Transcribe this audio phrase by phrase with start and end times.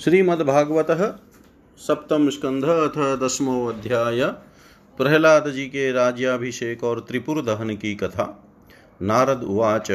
[0.00, 1.20] श्रीमद्भागवत
[1.78, 4.34] सप्तम स्कंध अथ दसमो अध्याय।
[4.98, 8.44] प्रहलाद जी के राज्याभिषेक और त्रिपुर दहन की कथा।
[9.02, 9.92] नारद उवाच,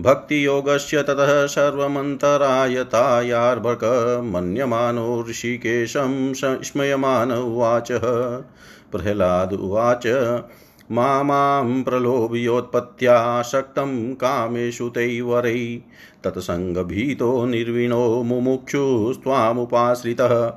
[0.00, 7.88] भक्तियोगस्य ततः सर्वमन्तरायतायार्भक मन्यमानो ऋषिकेशं स्मयमान उवाच।
[8.92, 10.06] प्रहलाद उवाच,
[10.92, 15.82] मा माँ प्रलोभयोत्पत्त्याशक्तं कामेषु तैवरै।
[16.30, 20.52] तत्सङ्गभीतो निर्विणो मुमुक्षुस्त्वामुपाश्रितः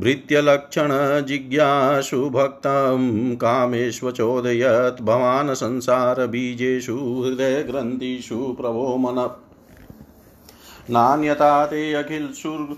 [0.00, 9.36] भृत्यलक्षणजिज्ञासु भक्तं कामेष्वचोदयत् भवान् संसारबीजेषु हृदयग्रन्थिषु प्रभो मन।
[10.90, 12.76] नान्यता ते अखिलसु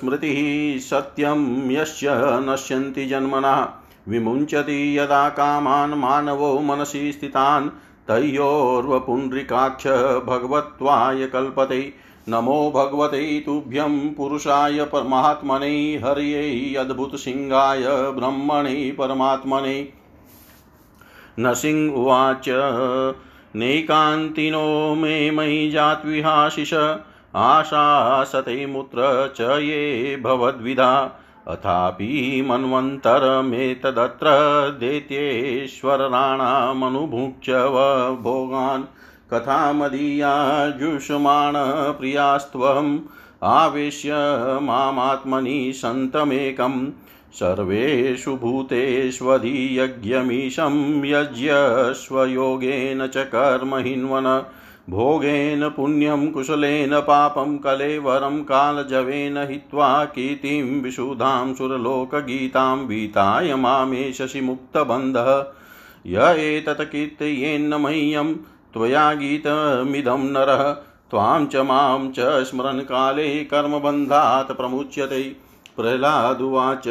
[0.00, 7.68] स्मृतिः सत्यं यस्य नश्यन्ति जन्मना। विमुञ्चति यदा कामान् मानवो मनसि स्थितान्।
[8.08, 9.86] तयोर्वपुण्ड्रिकाक्ष
[10.26, 19.88] भगवत्वाय कल्पते। नमो भगवते तुभ्यं पुरुषाय परमात्मने, हर्यै अद्भुतसिंहाय ब्रह्मणे परमात्मने।
[21.40, 22.44] नसिंह उवाच,
[23.56, 26.74] नैकान्तिनो मे मयि जात्विहाशिष,
[27.34, 31.10] आशासते मुत्र च ये भवद्विधा।
[31.48, 34.26] अथापि मन्वन्तरमेतदत्र
[34.80, 37.52] दैत्येश्वराणामनुभुक्ष्य
[38.22, 38.84] भोगान्।
[39.32, 42.98] कथामदीयाजुषमाण प्रियास्त्वम्
[43.42, 44.10] आवेश्य
[44.62, 46.90] मामात्मनि सन्तमेकं
[47.32, 54.44] सर्वेषु भूतेष्वधियज्ञमीशं यज्ञस्वयोगेन च कर्महिन्वन,
[54.90, 65.46] भोगेन पुण्यं, कुशलेन पापं, कलेवरं, कालजवेन हित्वा कीर्तिं विशुधां सुरलोकगीतां वीताय मामे शशिमुक्तबन्धः
[66.06, 68.34] य एतत् मह्यं
[68.74, 70.72] त्वया गीतमिदं नरः,
[71.10, 75.22] त्वां च माँ च स्मरणकाले कर्मबन्धात् प्रमुच्यते।
[75.76, 76.88] प्रह्लादुवाच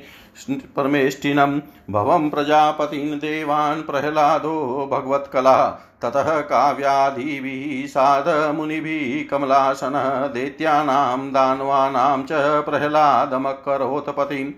[0.76, 1.60] परमेष्ठिनं
[1.90, 5.68] भवं प्रजापतीन् देवान् प्रह्लादो भगवत्कला।
[6.02, 12.28] ततः काव्यादिभिः, साधमुनिभिः, कमलासनः दैत्यानां दानवानां च
[12.66, 14.52] प्रह्लादमकरोत् पतिम्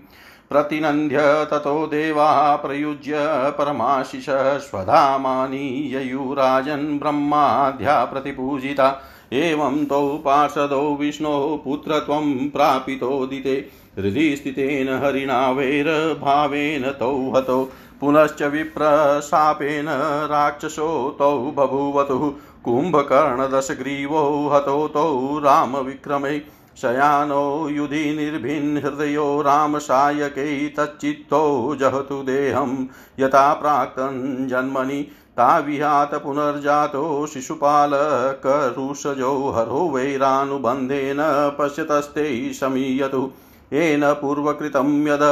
[0.50, 1.16] प्रतिनन्द्य
[1.50, 3.12] ततो देवाः प्रयुज्य
[3.50, 4.26] परमाशिष
[4.58, 9.02] स्वधामानि ययुराजन् ब्रह्माद्या प्रतिपूजिता।
[9.32, 17.68] एवं तौ पार्षदौ विष्णोः पुत्रत्वं प्रापितोदिते हृदि स्थितेन हरिणा वैरभावेन तौ हतौ
[18.00, 19.86] पुनश्च विप्रशापेन
[20.24, 22.32] राक्षसो तौ बभूवतुः,
[22.64, 26.42] कुम्भकर्णदशग्रीवौ हतौ तौ रामविक्रमे,
[26.82, 32.86] शयानो युधि निर्भिन्हृदयो रामसायकै तच्चित्तौ जहतु देहं
[33.20, 35.06] यथा प्राक्तन् जन्मनि,
[35.36, 43.30] ताविहात पुनर्जातो शिशुपालकरुषजो हरो वैरानुबन्धेन पश्यतस्ते शमीयतु।
[43.72, 45.24] येन पूर्वकृतं यद।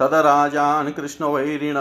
[0.00, 1.78] तदराजान् कृष्णवैरिण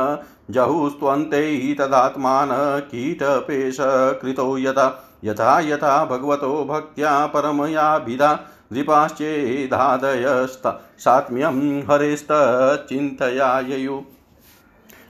[0.53, 2.49] जहुस्त्वन्तैः तदात्मान
[2.81, 3.77] कीटपेश
[4.21, 4.87] कृतो यथा
[5.23, 8.31] यथा यथा भगवतो भक्त्या परमयाभिधा
[8.73, 10.63] नृपाश्चेदादयस्त।
[10.99, 14.01] सात्म्यं हरेस्तचिन्तया ययुः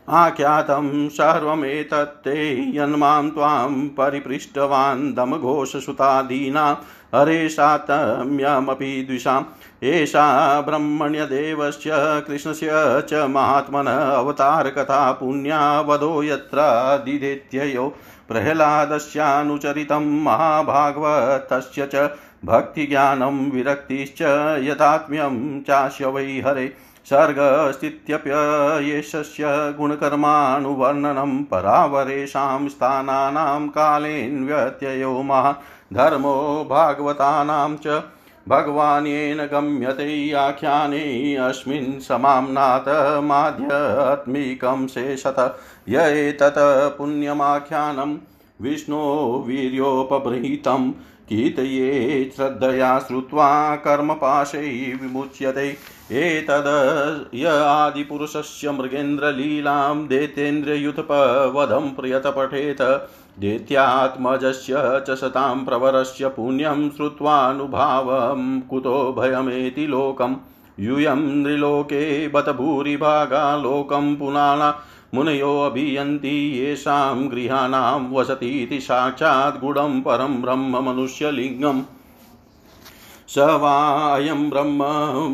[0.10, 2.36] आख्यातं सर्वमेतत्ते
[2.76, 6.66] यन्मां त्वां परिपृष्टवान् दमघोषसुतादीना
[7.16, 9.46] हरे सातम्यमपि द्विषाम्।
[9.84, 11.92] एषा ब्रह्मण्यदेवस्य,
[12.28, 12.70] कृष्णस्य
[13.10, 16.58] च महात्मन अवतारकथा पुण्या वधो यत्र
[17.06, 17.96] दिदेत्ययो।
[18.28, 22.10] प्रह्लादस्यानुचरितं महाभागवतस्य च
[22.46, 24.22] भक्तिज्ञानं विरक्तिश्च
[24.62, 26.74] यथात्म्यं चास्य वै हरे।
[27.06, 35.22] सर्गस्थित्यप्ययशस्य गुणकर्मानुवर्णनं परावरेषां स्थानानां कालेऽन्व्यत्ययो
[35.94, 38.04] धर्मो भागवतानां च
[38.48, 45.56] भगवान्येन गम्यते आख्याने अस्मिन् समाम्नातमाध्यात्मिकं शेषत
[45.90, 48.18] य एतत् पुण्यमाख्यानं
[48.62, 50.92] विष्णो वीर्योपबृहीतं
[51.30, 55.78] कीर्तये श्रद्धया श्रुत्वा कर्मपाशै विमुच्यते।
[56.12, 62.82] एतद् य आदिपुरुषस्य मृगेन्द्रलीलां दैतेन्द्रयुतपवधं प्रियत पठेत
[63.40, 64.76] दैत्यात्मजस्य
[65.10, 70.36] च सतां प्रवरस्य पुण्यं श्रुत्वानुभावं। कुतो भयमेति लोकम्
[70.80, 74.80] यूयं नृलोके बत भूरिभागा लोकं पुनाना।
[75.14, 81.82] मुनयोऽभियन्ति येषां गृहाणां वसतीति साक्षात् गुडं परं ब्रह्म मनुष्यलिङ्गम्।
[83.28, 83.76] स वा
[84.16, 84.84] अयं ब्रह्म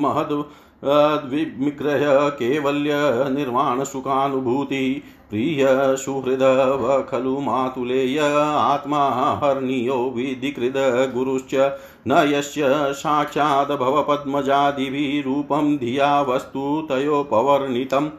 [0.01, 0.43] महद्
[0.85, 2.91] द्विग्रह कैवल्य
[3.29, 8.19] निर्वाणसुखानुभूति। प्रिय सुहृदव खलु मातुलेय
[8.55, 10.73] आत्मा हर्नियो विधिकृद
[11.13, 18.09] गुरुश्च न यस्य साक्षात् भवपद्मजादिभिरूपं धिया वस्तु तयोपवर्णितम्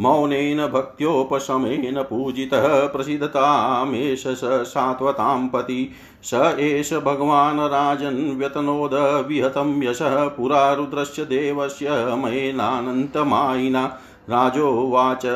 [0.00, 5.92] मौनेन भक्त्योपशमेन पूजितः प्रसिद्धतामेष स सात्वतां पति।
[6.22, 13.98] स एष भगवान् राजन् व्यतनोद विहतं यशः पुरा रुद्रस्य देवस्य मयेनानन्तमायिना।
[14.30, 15.26] राजोवाच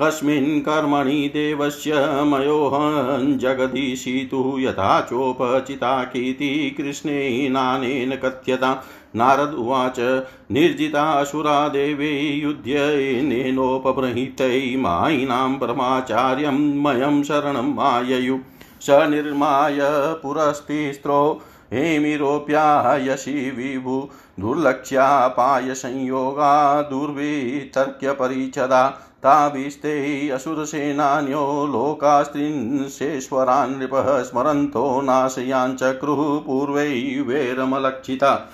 [0.00, 1.92] कस्मिन् कर्मणि देवस्य
[2.24, 8.84] मयोहं जगदीशितुः यथा चोपचिताकीर्ति कृष्णेनानेन कथ्यता।
[9.16, 18.38] नारद उवाच निर्जितासुरा देवे युध्येनेनोपबृहितै मायिनां परमाचार्यं मयं शरणं माययु।
[18.80, 19.78] स निर्माय
[20.22, 24.08] पुरस्तिस्त्रो हेमिरोप्यायसि विभु
[24.40, 38.50] दुर्लक्ष्यापायसंयोगा दुर्वितर्क्यपरिच्छदा ताभिस्ते असुरसेनान्यो लोकास्त्रिंशेश्वरान् नृपः स्मरन्तो नाशयाञ्चक्रुः पूर्वैवेरमलक्षिता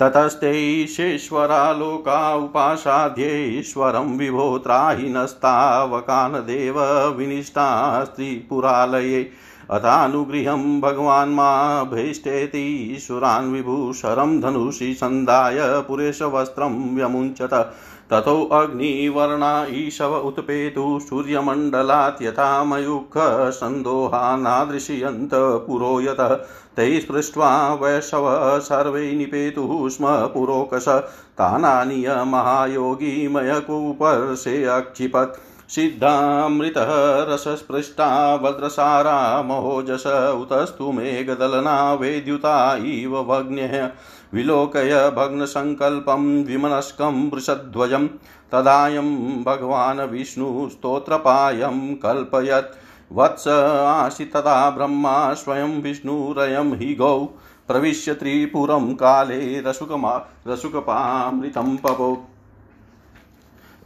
[0.00, 6.80] ततस्तेष्वेश्वरा लोका उपासाध्येश्वरं विभो त्राहिनस्तावकान् देव
[7.18, 9.30] विनिष्टा स्त्रीपुरालये।
[9.70, 17.74] अथानुगृहं भगवान् मा भैष्टेति सुरान् विभूषरं धनुषि सन्धाय पुरेशवस्त्रं व्यमुञ्चत।
[18.12, 26.38] ततो अग्निवर्णा ईशव उत्पेतु सूर्यमण्डलात् यथा मयूखसन्दोहानादृशयन्त पुरो यतः
[26.76, 31.02] तैः स्पृष्ट्वा वैशव सर्वै निपेतुः स्म पुरोकश।
[31.38, 43.90] तानानीय महायोगी मयकूपर्षे अक्षिपत्। सिद्धामृतः रसस्पृष्टा वज्रसारा महोजस। उतस्तु मेघदलना वेद्युता इव भग्न्यः
[44.34, 48.08] विलोकय भग्नसङ्कल्पं विमनस्कं वृषध्वजं
[48.52, 52.76] तदायं भगवान् विष्णुस्तोत्रपायं कल्पयत्।
[53.12, 57.28] वत्स आसि तदा ब्रह्मा स्वयं विष्णुरयं हि गौ।
[57.68, 62.26] प्रविश्य त्रिपुरं काले रसुकमा रसुकपामृतं पपो।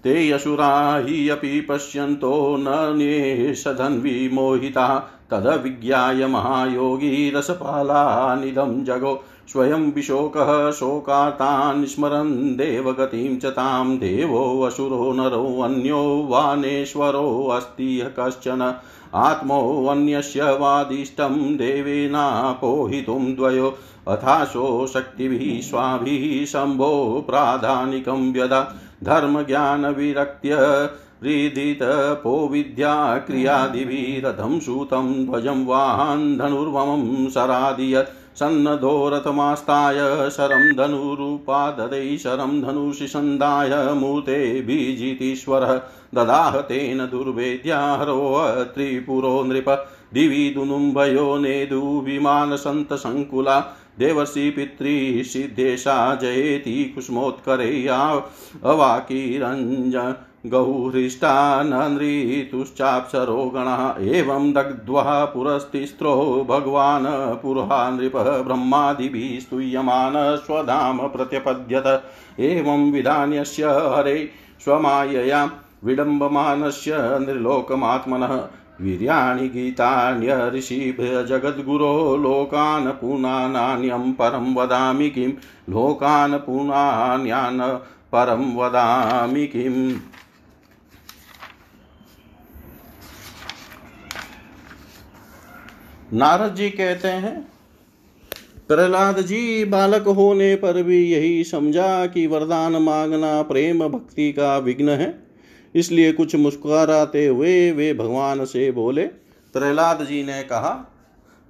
[0.05, 5.01] ते असुरा हि अपि पश्यन्तो न न्येषधन्विमोहिताः
[5.31, 18.75] तदविज्ञाय महायोगी रसपालानिदं जगो। स्वयं विशोकः शोकातान् स्मरन् देवगतिं च तां देवोऽसुरो नरोऽन्यो वानेश्वरोऽस्ति कश्चन।
[19.15, 23.75] आत्मोऽन्यस्य वादिष्टं देवेनापोहितुं द्वयो।
[24.09, 28.61] अथाशो शक्तिभिः स्वाभिः शम्भो प्राधानिकं व्यदा।
[29.05, 30.55] धर्मज्ञानविरक्त्य
[31.23, 39.99] हृदितपो विद्या क्रियादिभिरथं सूतं ध्वजं वाहन् धनुर्वमं सरादियत् सन्नधोरथमास्ताय
[40.31, 45.73] शरं धनुरूपाददै शरं धनुषि सन्धाय मूर्ते बीजितीश्वरः
[46.15, 48.19] ददाह तेन दुर्वेद्याहरो
[48.75, 49.69] त्रिपुरो नृप
[50.15, 53.59] दिवि दुनुम्भयो नेदु विमानसन्तसङ्कुला
[53.99, 57.99] देवर्षि पितृसिद्धेशा जयेति कुसुमोत्करैया
[58.65, 59.97] अवाकिरञ्ज
[60.47, 72.05] गौहृष्टा नृतुश्चाप्सरो गणः एवं दग्ध्वः पुरस्तिस्त्रो भगवान् पुरहा नृपः ब्रह्मादिभिः स्तूयमान स्वधाम प्रत्यपद्यत।
[72.41, 74.31] एवं विधान्यस्य हरे
[74.65, 75.51] स्वमायया
[75.85, 78.41] विडम्बमानस्य निर्लोकमात्मनः।
[78.81, 85.33] वीर्याणि गीतान्यऋषिभ्यजगद्गुरो लोकान् पुनानान्यं परं वदामि किं?
[85.73, 87.79] लोकान् पुनान्यान्
[88.13, 89.95] परं वदामि किम्?
[96.13, 97.49] नारद जी कहते हैं,
[98.69, 104.89] प्रहलाद जी, बालक होने पर भी यही समझा कि वरदान मांगना प्रेम भक्ति का विघ्न
[104.89, 105.15] है।
[105.75, 109.07] इसलिए कुछ मुस्कुराते हुए वे भगवान से बोले,
[109.55, 110.71] प्रहलाद जी ने कहा,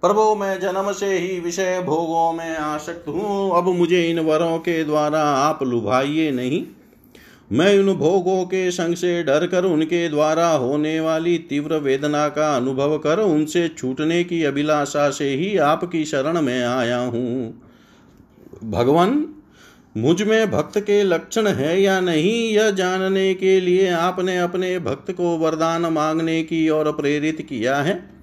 [0.02, 4.82] प्रभो, मैं जन्म से ही विषय भोगों में आसक्त हूँ। अब मुझे इन वरों के
[4.84, 6.64] द्वारा आप लुभाइए नहीं।
[7.50, 12.56] मैं उन भोगों के संग से डर कर उनके द्वारा होने वाली तीव्र वेदना का
[12.56, 17.62] अनुभव कर उनसे छूटने की अभिलाषा से ही आपकी शरण में आया हूँ।
[18.64, 19.28] भगवान,
[19.96, 25.36] मुझमें भक्त के लक्षण है या नहीं, यह जानने के लिए आपने अपने भक्त को
[25.38, 28.16] वरदान मांगने की ओर प्रेरित किया है।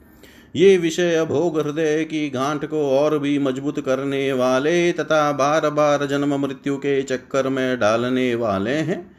[0.56, 6.06] ये विषय भोग हृदय की गांठ को और भी मज़बूत करने वाले तथा बार बार
[6.06, 9.13] जन्म मृत्यु के चक्कर में डालने वाले हैं।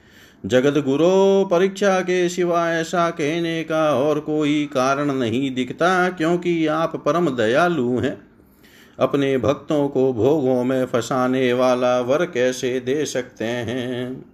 [0.46, 6.96] जगत गुरु परीक्षा के सिवा ऐसा कहने का और कोई कारण नहीं दिखता, क्योंकि आप
[6.96, 8.20] परम दयालु हैं।
[8.98, 14.24] अपने भक्तों को भोगों में फंसाने वाला वर कैसे दे सकते हैं?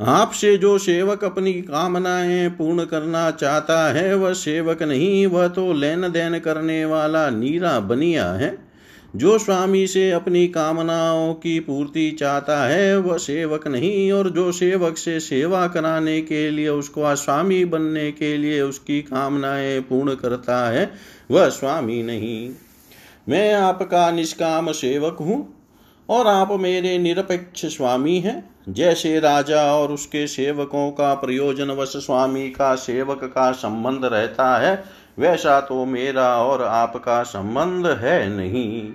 [0.00, 6.00] आपसे जो सेवक अपनी कामनाएँ पूर्ण करना चाहता है, वह सेवक नहीं, वह तो लेन
[6.00, 8.65] देन करने वाला नीरा बनिया है।
[9.16, 14.96] जो स्वामी से अपनी कामनाओं की पूर्ति चाहता है, वह सेवक नहीं, और जो सेवक
[14.96, 20.90] से सेवा कराने के लिए उसको स्वामी बनने के लिए उसकी कामनाएँ पूर्ण करता है,
[21.30, 22.50] वह स्वामी नहीं।
[23.28, 25.54] मैं आपका निष्काम सेवक हूँ,
[26.08, 32.50] और आप मेरे निरपेक्ष स्वामी हैं। जैसे राजा और उसके सेवकों का प्रयोजन वश स्वामी
[32.50, 34.84] का सेवक का संबंध रहता है
[35.18, 38.92] वैसा तो मेरा और आपका संबंध है नहीं।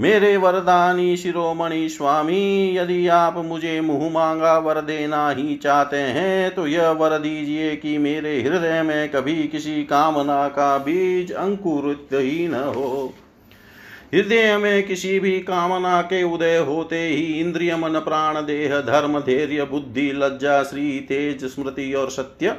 [0.00, 6.66] मेरे वरदानी शिरोमणि स्वामी, यदि आप मुझे मुँह मांगा वर देना ही चाहते हैं तो
[6.66, 12.54] यह वर दीजिए कि मेरे हृदय में कभी किसी कामना का बीज अंकुरित ही न
[12.54, 13.12] हो।
[14.14, 19.64] हृदय में किसी भी कामना के उदय होते ही इंद्रिय मन प्राण देह धर्म धैर्य
[19.64, 22.56] बुद्धि लज्जा श्री तेज स्मृति और सत्य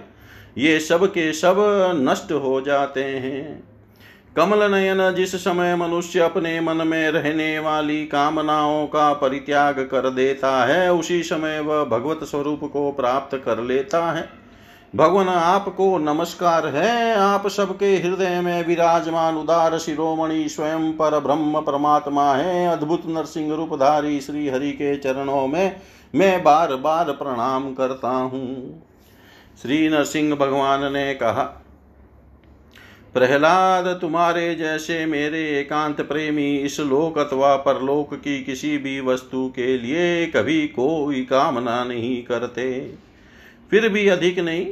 [0.57, 1.55] ये सब के सब
[1.95, 3.63] नष्ट हो जाते हैं।
[4.35, 10.65] कमल नयन जिस समय मनुष्य अपने मन में रहने वाली कामनाओं का परित्याग कर देता
[10.65, 14.29] है, उसी समय वह भगवत स्वरूप को प्राप्त कर लेता है।
[14.95, 22.33] भगवान, आपको नमस्कार है। आप सबके हृदय में विराजमान उदार शिरोमणि स्वयं पर ब्रह्म परमात्मा
[22.33, 25.75] है। अद्भुत नरसिंह रूपधारी श्री हरि के चरणों में
[26.15, 28.86] मैं बार बार प्रणाम करता हूँ।
[29.61, 31.43] श्री नरसिंह भगवान ने कहा,
[33.13, 39.77] प्रहलाद, तुम्हारे जैसे मेरे एकांत प्रेमी इस लोक अथवा परलोक की किसी भी वस्तु के
[39.77, 42.67] लिए कभी कोई कामना नहीं करते।
[43.71, 44.65] फिर भी अधिक नहीं,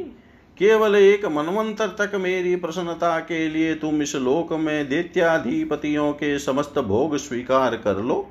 [0.57, 6.79] केवल एक मनवंतर तक मेरी प्रसन्नता के लिए तुम इस लोक में दैत्याधिपतियों के समस्त
[6.79, 8.27] भोग स्वीकार कर लो।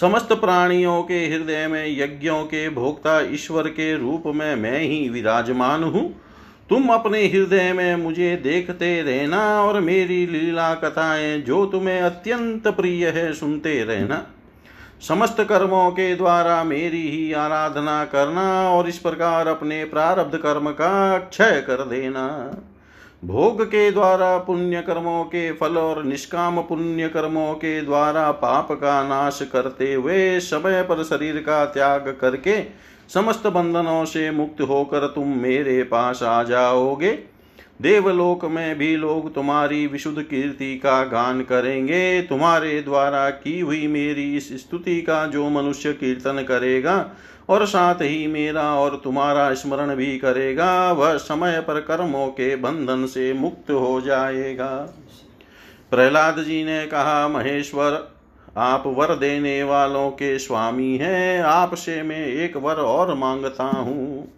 [0.00, 5.82] समस्त प्राणियों के हृदय में, यज्ञों के भोक्ता ईश्वर के रूप में मैं ही विराजमान
[5.82, 6.20] हूँ।
[6.70, 13.08] तुम अपने हृदय में मुझे देखते रहना और मेरी लीला कथाएँ जो तुम्हें अत्यंत प्रिय
[13.08, 14.26] है, सुनते रहना।
[15.08, 21.18] समस्त कर्मों के द्वारा मेरी ही आराधना करना और इस प्रकार अपने प्रारब्ध कर्म का
[21.18, 22.26] क्षय कर देना।
[23.26, 29.02] भोग के द्वारा पुण्य कर्मों के फल और निष्काम पुण्य कर्मों के द्वारा पाप का
[29.02, 32.62] नाश करते हुए समय पर शरीर का त्याग करके
[33.14, 37.10] समस्त बंधनों से मुक्त होकर तुम मेरे पास आ जाओगे।
[37.82, 44.36] देवलोक में भी लोग तुम्हारी विशुद्ध कीर्ति का गान करेंगे। तुम्हारे द्वारा की हुई मेरी
[44.36, 46.98] इस स्तुति का जो मनुष्य कीर्तन करेगा
[47.48, 53.06] और साथ ही मेरा और तुम्हारा स्मरण भी करेगा, वह समय पर कर्मों के बंधन
[53.06, 54.94] से मुक्त हो जाएगा।
[55.90, 58.16] प्रहलाद जी ने कहा, महेश्वर,
[58.56, 64.32] आप वर देने वालों के स्वामी हैं, आपसे मैं एक वर और माँगता हूँ।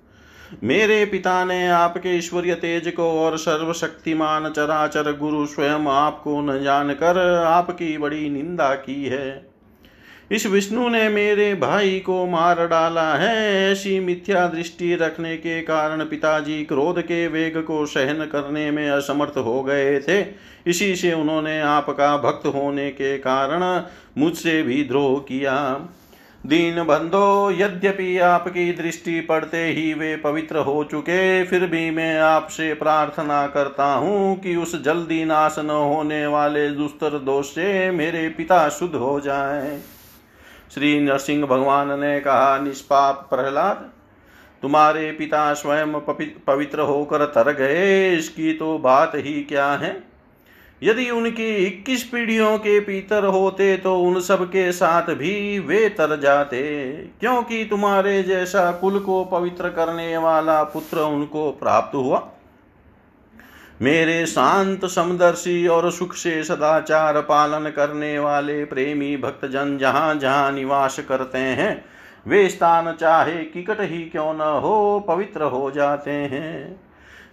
[0.65, 7.43] मेरे पिता ने आपके ईश्वरीय तेज को और सर्वशक्तिमान चराचर गुरु स्वयं आपको न जानकर
[7.45, 9.48] आपकी बड़ी निंदा की है।
[10.31, 16.05] इस विष्णु ने मेरे भाई को मार डाला है। ऐसी मिथ्या दृष्टि रखने के कारण
[16.05, 20.21] पिताजी क्रोध के वेग को सहन करने में असमर्थ हो गए थे।
[20.67, 23.83] इसी से उन्होंने आपका भक्त होने के कारण
[24.19, 25.57] मुझसे भी द्रोह किया।
[26.47, 32.73] दीन बंधो, यद्यपि आपकी दृष्टि पड़ते ही वे पवित्र हो चुके, फिर भी मैं आपसे
[32.75, 38.69] प्रार्थना करता हूँ कि उस जल्दी नाश न होने वाले दुस्तर दोष से मेरे पिता
[38.69, 39.79] शुद्ध हो जाए।
[40.75, 43.89] श्री नरसिंह भगवान ने कहा, निष्पाप प्रहलाद,
[44.63, 45.93] तुम्हारे पिता स्वयं
[46.47, 50.03] पवित्र होकर तर गए। इसकी तो बात ही क्या है?
[50.83, 56.19] यदि उनकी इक्कीस पीढ़ियों के पीतर होते तो उन सब के साथ भी वे तर
[56.21, 62.19] जाते। क्योंकि तुम्हारे जैसा कुल को पवित्र करने वाला पुत्र उनको प्राप्त हुआ।
[63.83, 70.99] मेरे शांत समदर्शी और सुख से सदाचार पालन करने वाले प्रेमी भक्तजन जहाँ जहाँ निवास
[70.99, 71.85] करते हैं,
[72.27, 76.81] वे स्थान चाहे किकट ही क्यों न हो, पवित्र हो जाते हैं।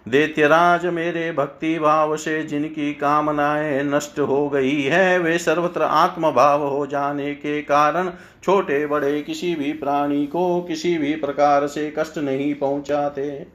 [0.07, 6.67] दैत्यराज मेरे भक्ति भाव से जिनकी कामनाएँ नष्ट हो गई है, वे सर्वत्र आत्म भाव
[6.67, 8.11] हो जाने के कारण
[8.43, 13.47] छोटे बड़े किसी भी प्राणी को किसी भी प्रकार से कष्ट नहीं पहुंचाते।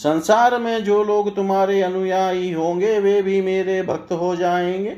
[0.00, 4.96] संसार में जो लोग तुम्हारे अनुयायी होंगे, वे भी मेरे भक्त हो जाएँगे।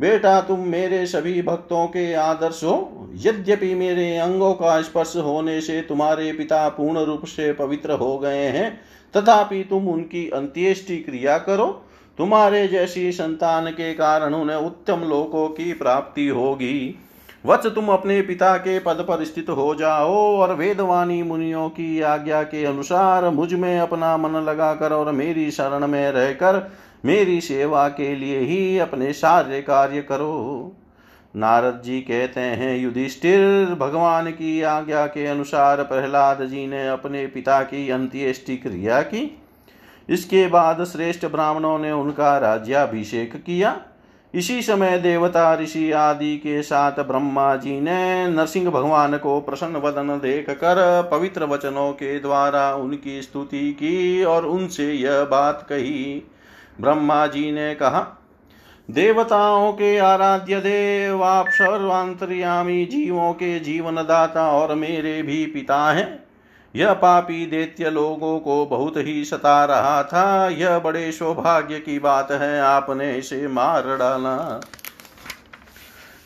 [0.00, 5.80] बेटा, तुम मेरे सभी भक्तों के आदर्श हो। यद्यपि मेरे अंगों का स्पर्श होने से
[5.80, 8.80] तुम्हारे पिता पूर्ण रूप से पवित्र हो गए हैं,
[9.16, 11.82] तथापि तुम उनकी अंत्येष्टि क्रिया करो।
[12.18, 16.98] तुम्हारे जैसी संतान के कारण उन्हें उत्तम लोकों की प्राप्ति होगी।
[17.46, 22.42] वच तुम अपने पिता के पद पर स्थित हो जाओ और वेदवाणी मुनियों की आज्ञा
[22.42, 26.72] के अनुसार मुझमें अपना मन लगाकर और मेरी शरण में रहकर
[27.04, 30.72] मेरी सेवा के लिए ही अपने सारे कार्य करो।
[31.36, 37.62] नारद जी कहते हैं, युधिष्ठिर, भगवान की आज्ञा के अनुसार प्रहलाद जी ने अपने पिता
[37.62, 39.40] की अंत्येष्टि क्रिया की।
[40.08, 43.80] इसके बाद श्रेष्ठ ब्राह्मणों ने उनका राज्याभिषेक किया।
[44.34, 50.08] इसी समय देवता ऋषि आदि के साथ ब्रह्मा जी ने नरसिंह भगवान को प्रसन्न वदन
[50.08, 56.22] देख कर पवित्र वचनों के द्वारा उनकी स्तुति की और उनसे यह बात कही।
[56.80, 58.06] ब्रह्मा जी ने कहा,
[58.90, 66.27] देवताओं के आराध्य देव, आप सर्वांतर्यामी जीवों के जीवन दाता और मेरे भी पिता हैं।
[66.78, 72.32] यह पापी दैत्य लोगों को बहुत ही सता रहा था। यह बड़े सौभाग्य की बात
[72.32, 74.60] है, आपने इसे मार डाला।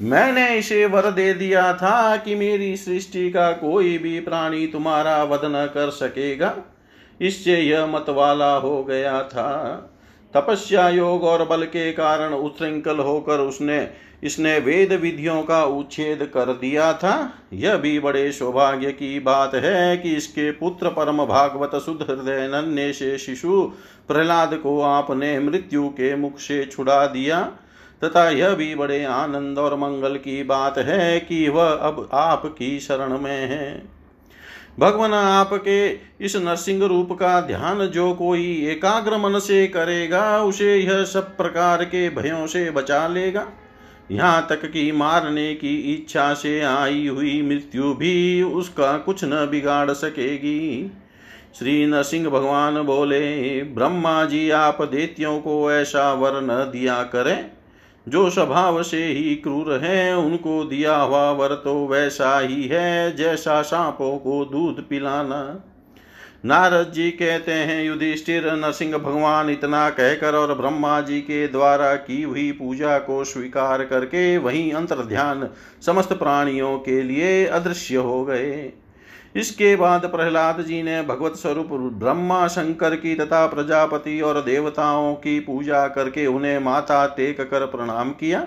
[0.03, 5.41] मैंने इसे वर दे दिया था कि मेरी सृष्टि का कोई भी प्राणी तुम्हारा वध
[5.45, 6.55] न कर सकेगा।
[7.21, 9.51] इससे यह मत वाला हो गया था।
[10.35, 13.91] तपस्या योग और बल के कारण उच्छृंखल होकर उसने
[14.23, 19.97] इसने वेद विधियों का उच्छेद कर दिया था। यह भी बड़े सौभाग्य की बात है
[19.97, 23.63] कि इसके पुत्र परम भागवत शुद्ध हृदय नन्हे से शिशु
[24.09, 27.43] प्रहलाद को आपने मृत्यु के मुख से छुड़ा दिया।
[28.05, 33.19] तथा यह भी बड़े आनंद और मंगल की बात है कि वह अब आपकी शरण
[33.19, 33.83] में है।
[34.79, 41.05] भगवान, आपके इस नरसिंह रूप का ध्यान जो कोई एकाग्र मन से करेगा, उसे यह
[41.05, 43.47] सब प्रकार के भयों से बचा लेगा।
[44.13, 49.91] यहाँ तक कि मारने की इच्छा से आई हुई मृत्यु भी उसका कुछ न बिगाड़
[49.91, 50.93] सकेगी।
[51.59, 57.51] श्री नरसिंह भगवान बोले, ब्रह्मा जी, आप देतियों को ऐसा वर न दिया करें।
[58.09, 63.63] जो स्वभाव से ही क्रूर है, उनको दिया हुआ वर तो वैसा ही है, जैसा
[63.63, 65.69] सांपों को दूध पिलाना।
[66.45, 72.23] नारद जी कहते हैं, युधिष्ठिर, नरसिंह भगवान इतना कहकर और ब्रह्मा जी के द्वारा की
[72.23, 75.49] हुई पूजा को स्वीकार करके वही अंतर ध्यान
[75.87, 78.73] समस्त प्राणियों के लिए अदृश्य हो गए।
[79.37, 85.39] इसके बाद प्रहलाद जी ने भगवत स्वरूप ब्रह्मा शंकर की तथा प्रजापति और देवताओं की
[85.41, 88.47] पूजा करके उन्हें माथा टेक कर प्रणाम किया।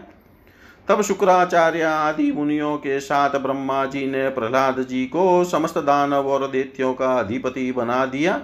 [0.90, 6.48] तब शुक्राचार्य आदि मुनियों के साथ ब्रह्मा जी ने प्रहलाद जी को समस्त दानव और
[6.48, 8.38] देत्यों का अधिपति बना दिया।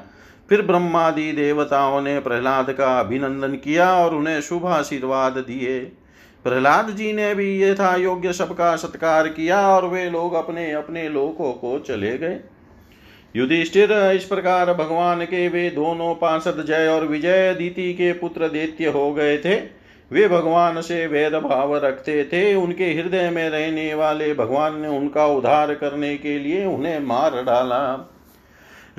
[0.49, 5.79] फिर ब्रह्मादि देवताओं ने प्रहलाद का अभिनंदन किया और उन्हें शुभ आशीर्वाद दिए।
[6.45, 11.51] प्रहलाद जी ने भी यथा योग्य सबका सत्कार किया और वे लोग अपने अपने लोकों
[11.53, 12.39] को चले गए।
[13.35, 18.87] युधिष्ठिर, इस प्रकार भगवान के वे दोनों पार्षद जय और विजय दीति के पुत्र दैत्य
[18.87, 19.80] हो गए थे।
[20.11, 25.25] वे भगवान से वेद भाव रखते थे। उनके हृदय में रहने वाले भगवान ने उनका
[25.25, 28.09] उद्धार करने के लिए उन्हें मार डाला।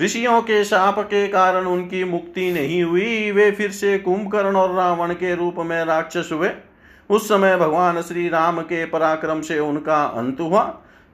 [0.00, 5.12] ऋषियों के शाप के कारण उनकी मुक्ति नहीं हुई। वे फिर से कुंभकर्ण और रावण
[5.12, 6.50] के रूप में राक्षस हुए।
[7.10, 10.62] उस समय भगवान श्री राम के पराक्रम से उनका अंत हुआ।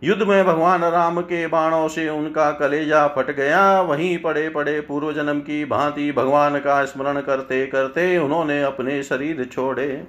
[0.02, 5.12] युद्ध में भगवान राम के बाणों से उनका कलेजा फट गया। वहीं पड़े पड़े पूर्व
[5.12, 10.06] जन्म की भांति भगवान का स्मरण करते करते उन्होंने अपने शरीर छोड़े।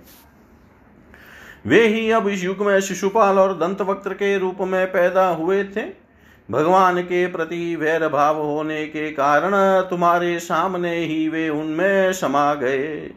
[1.67, 5.63] वे ही अब इस युग में शिशुपाल और दंत वक्त्र के रूप में पैदा हुए
[5.63, 5.83] थे।
[6.49, 9.51] भगवान के प्रति वैर भाव होने के कारण
[9.89, 13.11] तुम्हारे सामने ही वे उनमें समा गए।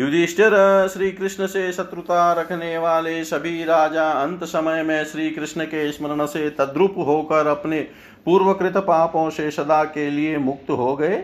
[0.00, 0.52] युधिष्ठिर
[0.92, 6.26] श्री कृष्ण से शत्रुता रखने वाले सभी राजा अंत समय में श्री कृष्ण के स्मरण
[6.26, 7.80] से तद्रुप होकर अपने
[8.24, 11.22] पूर्वकृत पापों से सदा के लिए मुक्त हो गए।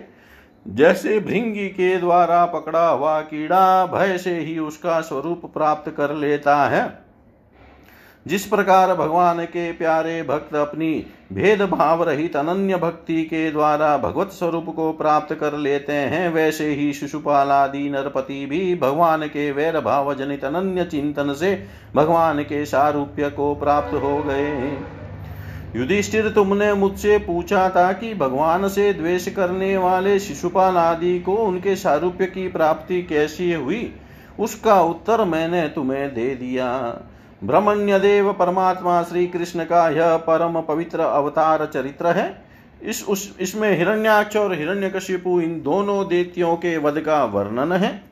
[0.69, 6.57] जैसे भृंगी के द्वारा पकड़ा हुआ कीड़ा, भय से ही उसका स्वरूप प्राप्त कर लेता
[6.67, 7.06] है।
[8.27, 14.67] जिस प्रकार भगवान के प्यारे भक्त अपनी भेदभाव रहित अनन्य भक्ति के द्वारा भगवत स्वरूप
[14.77, 20.15] को प्राप्त कर लेते हैं, वैसे ही शिशुपाल आदि नरपति भी भगवान के वैर भाव
[20.15, 24.79] जनित अनन्य चिंतन से भगवान के सारूप्य को प्राप्त हो गए।
[25.77, 31.77] युधिष्ठिर, तुमने मुझसे पूछा था कि भगवान से द्वेष करने वाले शिशुपाल आदि को उनके
[31.77, 33.95] सारूप्य की प्राप्ति कैसी हुई?
[34.39, 36.69] उसका उत्तर मैंने तुम्हें दे दिया।
[37.45, 42.45] ब्रह्मण्य देव परमात्मा श्री कृष्ण का यह परम पवित्र अवतार चरित्र है।
[42.83, 48.05] इस उस, इसमें हिरण्याक्ष और हिरण्यकशिपु इन दोनों देतियों के वध का वर्णन है।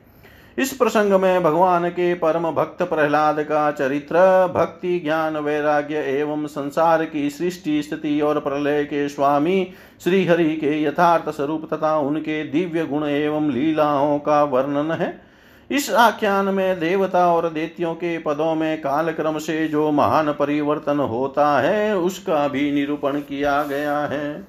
[0.57, 4.15] इस प्रसंग में भगवान के परम भक्त प्रहलाद का चरित्र,
[4.55, 10.83] भक्ति, ज्ञान, वैराग्य एवं संसार की सृष्टि, स्थिति और प्रलय के स्वामी श्री हरि के
[10.83, 15.24] यथार्थ स्वरूप तथा उनके दिव्य गुण एवं लीलाओं का वर्णन है।
[15.71, 20.99] इस आख्यान में देवता और देतियों के पदों में काल क्रम से जो महान परिवर्तन
[20.99, 24.47] होता है, उसका भी निरूपण किया गया है।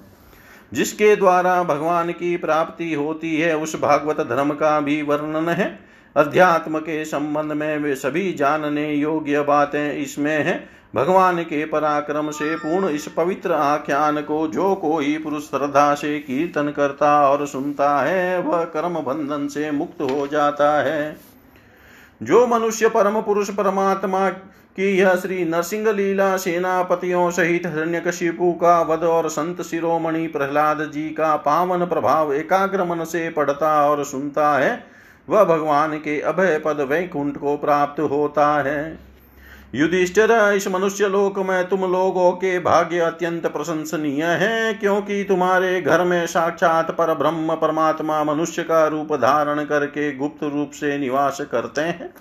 [0.72, 5.78] जिसके द्वारा भगवान की प्राप्ति होती है, उस भागवत धर्म का भी वर्णन है।
[6.16, 12.54] अध्यात्म के संबंध में वे सभी जानने योग्य बातें इसमें हैं। भगवान के पराक्रम से
[12.56, 18.40] पूर्ण इस पवित्र आख्यान को जो कोई पुरुष श्रद्धा से कीर्तन करता और सुनता है,
[18.40, 21.16] वह कर्म बंधन से मुक्त हो जाता है।
[22.22, 29.04] जो मनुष्य परम पुरुष परमात्मा की यह श्री नरसिंह लीला सेनापतियों सहित हिरण्यकशिपु का वध
[29.04, 34.84] और संत शिरोमणि प्रहलाद जी का पावन प्रभाव एकाग्र मन से पढ़ता और सुनता है,
[35.28, 38.98] वह भगवान के अभय पद वैकुंठ को प्राप्त होता है।
[39.74, 46.04] युधिष्ठिर, इस मनुष्य लोक में तुम लोगों के भाग्य अत्यंत प्रशंसनीय है, क्योंकि तुम्हारे घर
[46.04, 51.80] में साक्षात पर ब्रह्म परमात्मा मनुष्य का रूप धारण करके गुप्त रूप से निवास करते
[51.80, 52.14] हैं।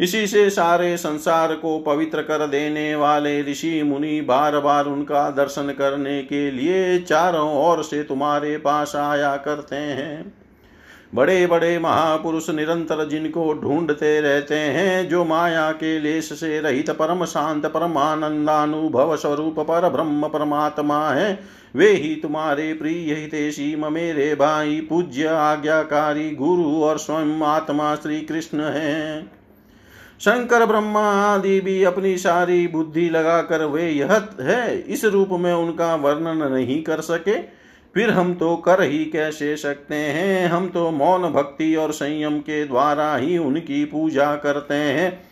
[0.00, 5.70] इसी से सारे संसार को पवित्र कर देने वाले ऋषि मुनि बार बार उनका दर्शन
[5.70, 10.45] करने के लिए चारों ओर से तुम्हारे पास आया करते हैं।
[11.16, 17.24] बड़े बड़े महापुरुष निरंतर जिनको ढूंढते रहते हैं, जो माया के लेश से रहित परम
[17.24, 21.38] शांत, परम आनंदानुभव स्वरूप पर ब्रह्म परमात्मा है,
[21.76, 28.60] वे ही तुम्हारे प्रिय हितेशी मेरे भाई पूज्य आज्ञाकारी गुरु और स्वयं आत्मा श्री कृष्ण
[28.60, 29.26] है।
[30.20, 35.94] शंकर, ब्रह्मा आदि भी अपनी सारी बुद्धि लगाकर वे यह है, इस रूप में उनका
[35.94, 37.55] वर्णन नहीं कर सके।
[37.96, 40.48] फिर हम तो कर ही कैसे सकते हैं?
[40.48, 45.22] हम तो मौन भक्ति और संयम के द्वारा ही उनकी पूजा करते हैं।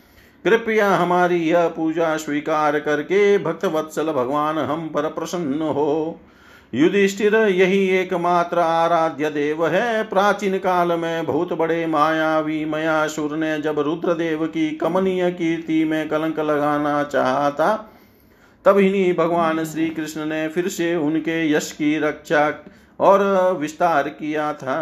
[0.45, 6.21] कृपया हमारी यह पूजा स्वीकार करके भक्त वत्सल भगवान हम पर प्रसन्न हो।
[6.75, 13.79] युधिष्ठिर, यही एकमात्र आराध्य देव है। प्राचीन काल में बहुत बड़े मायावी मयासुर ने जब
[13.79, 17.91] रुद्रदेव की कमनीय कीर्ति में कलंक लगाना चाहा था
[18.65, 22.65] तब ही भगवान श्री कृष्ण ने फिर से उनके यश की रक्षा
[23.01, 23.23] और
[23.61, 24.79] विस्तार किया था।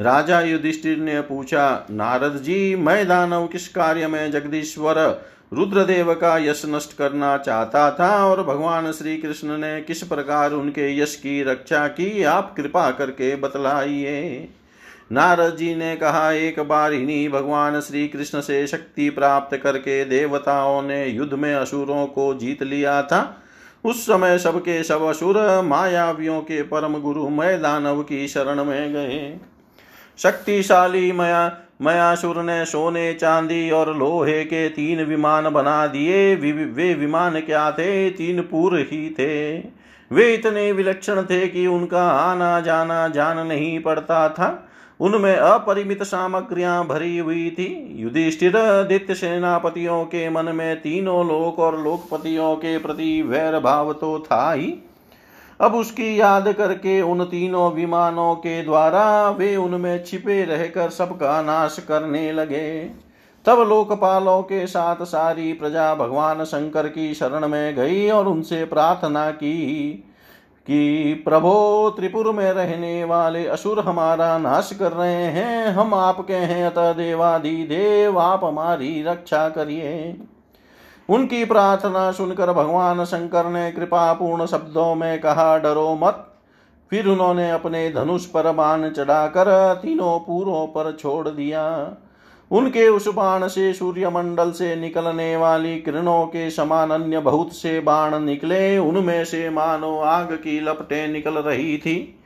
[0.00, 6.62] राजा युधिष्ठिर ने पूछा, नारद जी, मैं दानव किस कार्य में जगदीश्वर रुद्रदेव का यश
[6.66, 11.86] नष्ट करना चाहता था और भगवान श्री कृष्ण ने किस प्रकार उनके यश की रक्षा
[11.88, 12.22] की?
[12.22, 14.48] आप कृपा करके बतलाइए।
[15.12, 20.82] नारद जी ने कहा, एक बार इन्हीं भगवान श्री कृष्ण से शक्ति प्राप्त करके देवताओं
[20.82, 23.42] ने युद्ध में असुरों को जीत लिया था।
[23.84, 29.36] उस समय सबके सब असुर मायावियों के परम गुरु मय दानव की शरण में गए।
[30.18, 37.40] शक्तिशाली मया, मयासुर ने सोने, चांदी और लोहे के तीन विमान बना दिए। वे विमान
[37.40, 38.10] क्या थे?
[38.10, 39.58] तीन पूर ही थे।
[40.12, 44.67] वे इतने विलक्षण थे कि उनका आना जाना जान नहीं पड़ता था।
[45.00, 48.52] उनमें अपरिमित सामग्रियाँ भरी हुई थी। युधिष्ठिर
[48.84, 54.52] दित्य सेनापतियों के मन में तीनों लोक और लोकपतियों के प्रति वैर भाव तो था
[54.52, 54.74] ही।
[55.60, 61.78] अब उसकी याद करके उन तीनों विमानों के द्वारा वे उनमें छिपे रहकर सबका नाश
[61.88, 62.90] करने लगे।
[63.44, 69.30] तब लोकपालों के साथ सारी प्रजा भगवान शंकर की शरण में गई और उनसे प्रार्थना
[69.30, 70.04] की।
[70.68, 76.66] कि प्रभो त्रिपुर में रहने वाले असुर हमारा नाश कर रहे हैं। हम आपके हैं
[76.66, 80.16] अतः देवादि, देव आप हमारी रक्षा करिए।
[81.08, 86.24] उनकी प्रार्थना सुनकर भगवान शंकर ने कृपा पूर्ण शब्दों में कहा, डरो मत।
[86.90, 91.92] फिर उन्होंने अपने धनुष पर बाण चढ़ाकर तीनों पूरों पर छोड़ दिया।
[92.50, 98.20] उनके उस बाण से सूर्यमंडल से निकलने वाली किरणों के समान अन्य बहुत से बाण
[98.20, 102.20] निकले, उनमें से मानो आग की लपटें निकल रही थी।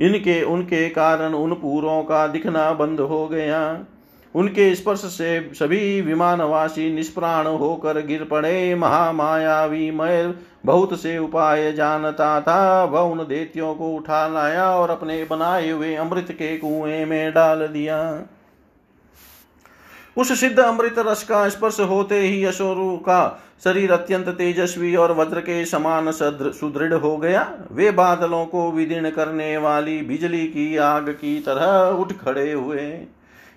[0.00, 3.78] इनके, उनके कारण उन पूरों का दिखना बंद हो गया।
[4.34, 10.34] उनके स्पर्श से सभी विमानवासी निष्प्राण होकर गिर पड़े। महामायावी मय
[10.66, 15.94] बहुत से उपाय जानता था। वह उन देतियों को उठा लाया और अपने बनाए हुए
[15.94, 18.22] अमृत के कुएँ में डाल दिया।
[20.16, 23.22] उस सिद्ध अमृत रस का स्पर्श होते ही अशोरु का
[23.64, 29.56] शरीर अत्यंत तेजस्वी और वज्र के समान सुदृढ़ हो गया। वे बादलों को विदीर्ण करने
[29.56, 32.86] वाली बिजली की आग की तरह उठ खड़े हुए।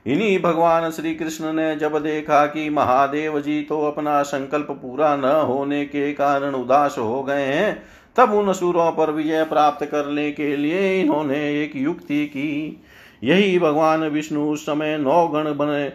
[0.05, 5.31] इन्हीं भगवान श्री कृष्ण ने जब देखा कि महादेव जी तो अपना संकल्प पूरा न
[5.47, 7.83] होने के कारण उदास हो गए हैं,
[8.15, 12.83] तब उन असुरों पर विजय प्राप्त करने के लिए इन्होंने एक युक्ति की।
[13.23, 15.87] यही भगवान विष्णु उस समय नौ गण बने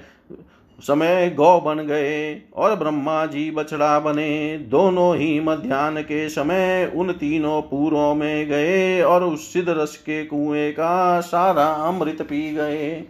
[0.82, 7.12] समय गौ बन गए और ब्रह्मा जी बछड़ा बने। दोनों ही मध्यान्ह के समय उन
[7.12, 13.04] तीनों पूरों में गए और उस सिद्ध रस के कुएँ का सारा अमृत पी गए।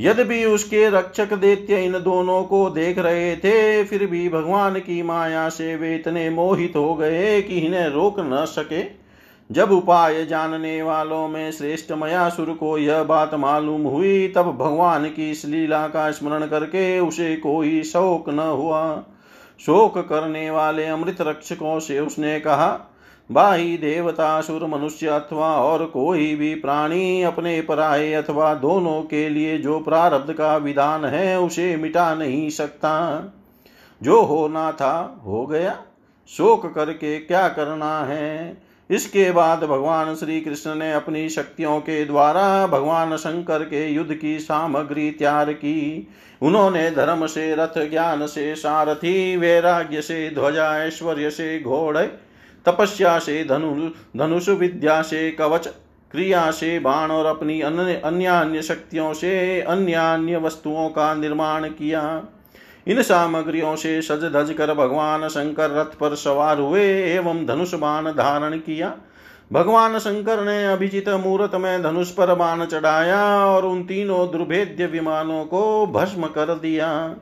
[0.00, 5.48] यद्यपि उसके रक्षक दैत्य इन दोनों को देख रहे थे, फिर भी भगवान की माया
[5.48, 8.82] से वे इतने मोहित हो गए कि इन्हें रोक न सके।
[9.52, 15.30] जब उपाय जानने वालों में श्रेष्ठ मयासुर को यह बात मालूम हुई, तब भगवान की
[15.30, 19.04] इस लीला का स्मरण करके उसे कोई शोक न हुआ।
[19.60, 22.94] शोक करने वाले अमृत रक्षकों से उसने कहा
[23.32, 29.58] बाही देवता, सुर, मनुष्य अथवा और कोई भी प्राणी अपने पराये अथवा दोनों के लिए
[29.58, 33.22] जो प्रारब्ध का विधान है, उसे मिटा नहीं सकता।
[34.02, 35.82] जो होना था, हो गया।
[36.28, 38.67] शोक करके क्या करना है?
[38.90, 44.38] इसके बाद भगवान श्री कृष्ण ने अपनी शक्तियों के द्वारा भगवान शंकर के युद्ध की
[44.38, 46.08] सामग्री तैयार की।
[46.42, 52.06] उन्होंने धर्म से, रथ ज्ञान से, सारथी वैराग्य से, ध्वजा ऐश्वर्य से, घोड़े,
[52.66, 55.66] तपस्या से, धनु, धनुष विद्या से, कवच
[56.12, 62.22] क्रिया से, बाण और अपनी अन्य अन्य शक्तियों से अन्य अन्य वस्तुओं का निर्माण किया।
[62.88, 68.10] इन सामग्रियों से सज धज कर भगवान शंकर रथ पर सवार हुए एवं धनुष बाण
[68.12, 68.94] धारण किया।
[69.52, 75.44] भगवान शंकर ने अभिजित मुहूर्त में धनुष पर बाण चढ़ाया और उन तीनों दुर्भेद्य विमानों
[75.44, 77.16] को भस्म कर दिया।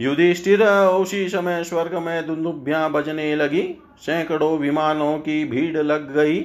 [0.00, 3.62] युधिष्ठिर उसी समय स्वर्ग में दुन्दुभ्या बजने लगी।
[3.98, 6.38] सैकड़ों विमानों की भीड़ लग गई।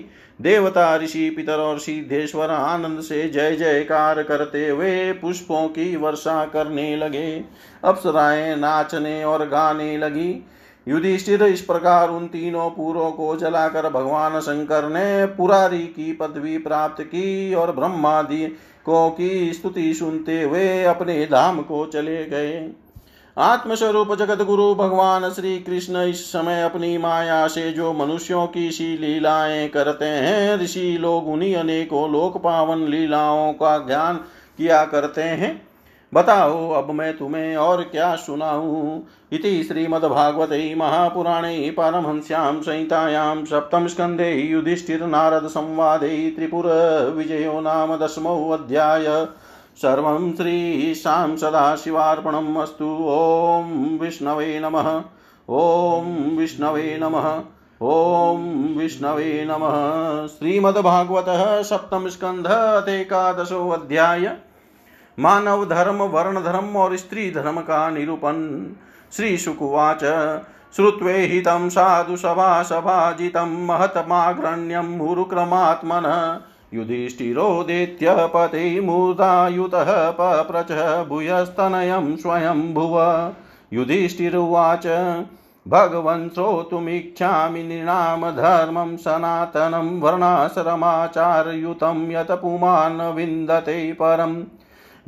[0.44, 6.96] देवता ऋषि पितर और सिद्धेश्वर आनंद से जय जयकार करते हुए पुष्पों की वर्षा करने
[6.96, 7.44] लगे।
[7.84, 10.46] अप्सराएँ नाचने और गाने लगी।
[10.88, 17.04] युधिष्ठिर इस प्रकार उन तीनों पूरों को जलाकर भगवान शंकर ने पुरारी की पदवी प्राप्त
[17.04, 18.46] की और ब्रह्मादि
[18.86, 22.60] को की स्तुति सुनते हुए अपने धाम को चले गए।
[23.38, 28.98] आत्मस्वरूप जगत गुरु भगवान श्री कृष्ण इस समय अपनी माया से जो मनुष्यों की सी
[28.98, 34.20] लीलाएँ करते हैं, ऋषि लोग उन्हीं अनेकों लोक पावन लीलाओं का ज्ञान
[34.58, 35.68] किया करते हैं।
[36.14, 39.02] बताओ, अब मैं तुम्हें और क्या सुनाऊं?
[39.32, 49.28] इति श्रीमद्भागवते महापुराणे परमहंस्यां संहितायां सप्तमस्कन्धे युधिष्ठिरनारदसंवादे त्रिपुरविजयो नाम दशमोऽध्याय
[49.78, 53.64] सर्वं श्रीशां सदाशिवार्पणम् अस्तु। ॐ
[54.02, 54.90] विष्णवे नमः।
[55.50, 56.06] ॐ
[56.38, 57.28] विष्णवे नमः।
[57.82, 58.38] ॐ
[58.78, 62.48] विष्णवे नमः। श्रीमद्भागवतः सप्तमस्कन्ध
[62.90, 64.38] एकादशोऽध्याय
[65.20, 68.66] मानव धर्म, वर्ण धर्म और स्त्री धर्म का निरूपण।
[69.12, 70.04] श्री शुकुवाच
[70.76, 73.50] श्रुत्वे हितं साधु सभा सभाजितं
[74.98, 76.08] मुरुक्रमात्मन
[76.74, 83.32] युधिष्ठिरोदेत्य पते मूर्धायुतः पप्रच भूयस्तनयं स्वयं भुव
[83.74, 84.88] युधिष्ठिरुवाच,
[85.68, 94.44] भगवन् श्रोतुमिच्छामि नृणाम धर्मं सनातनं वर्णाश्रमाचारयुतं यत् पुमान् विन्दते परम्।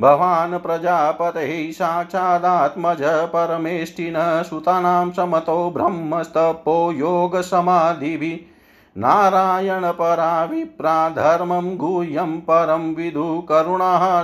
[0.00, 8.55] भवान् प्रजापतेः साक्षादात्मज परमेष्टिनः सुतानां समतो ब्रह्मस्तपो योगसमाधिभिः
[8.98, 13.46] नारायणपरा विप्रा धर्मं गुह्यं परं विदु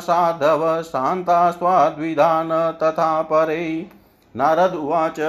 [0.01, 2.49] साधव शान्तास्त्वाद्विधान
[2.83, 3.87] तथा परे।
[4.37, 5.21] नारद उवाच।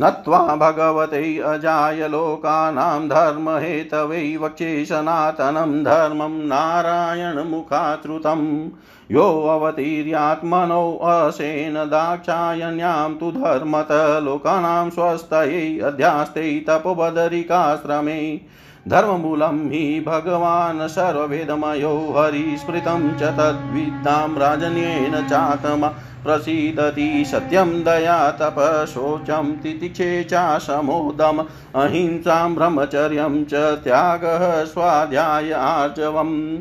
[0.00, 8.68] नत्वा भगवते अजाय लोकानां धर्महेतवै वक्षे सनातनं धर्मं नारायणमुखाश्रुतं।
[9.10, 18.40] योऽवतीर्यात्मनो असेन दाक्षायण्यां तु धर्मत, लोकानां स्वस्तये अध्यास्ते तपोबदरिकाश्रमे।
[18.88, 25.92] धर्ममूलं हि भगवान् सर्ववेदमयो हरिस्मृतं च तद्विद्यां राजन्येन चात्मा
[26.26, 36.58] प्रसीदति सत्यं दया तप शोचं तितिक्षे चाशमोदम् अहिंसां ब्रह्मचर्यं च त्यागः स्वाध्याय आर्जवम्।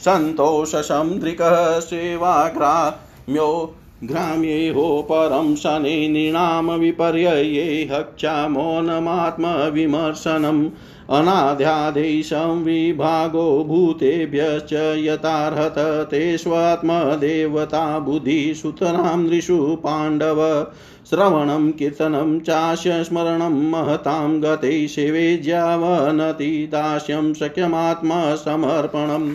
[0.00, 10.70] सन्तोषसंदृकः सेवाग्राम्यो ग्राम्येहो परं शने नृणाम विपर्यये हक्षामौनमात्मविमर्शनम्
[11.10, 20.66] अनाध्यादेशं विभागो भूतेभ्यश्च यथार्हत तेष्वात्मदेवता बुद्धिसुतरां नृषु पाण्डव।
[21.10, 29.34] श्रवणं, कीर्तनं चास्य स्मरणं महतां गते सेवेज्यावनति दास्यं शक्यमात्मसमर्पणम्।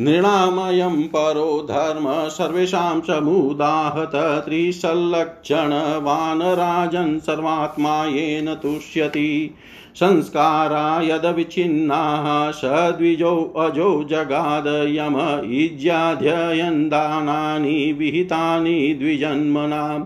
[0.00, 9.54] नृणामयं परो धर्म सर्वेषां समुदाहत त्रिसल्लक्षणवानराजन् सर्वात्मा येन तुष्यति।
[9.94, 20.04] संस्कारा यदविच्छिन्नाः सद्विजो अजो जगाद यम इज्याध्ययन् दानानि विहितानि द्विजन्मनाम्।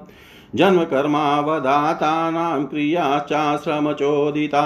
[0.57, 4.65] जन्मकर्मावदातानां क्रियाश्चाश्रमचोदिता